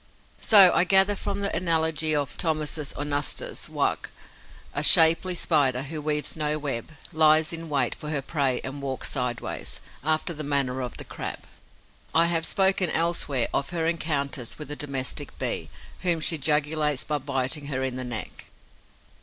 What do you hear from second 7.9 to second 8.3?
for her